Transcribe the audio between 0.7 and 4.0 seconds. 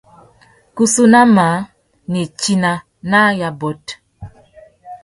Kussú nà măh nitina nà yôbôt.